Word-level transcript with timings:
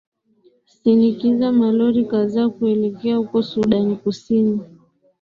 sinikiza 0.65 1.51
malori 1.51 2.05
kadhaa 2.05 2.49
kuelekea 2.49 3.17
huko 3.17 3.43
sudan 3.43 3.95
kusini 3.95 4.59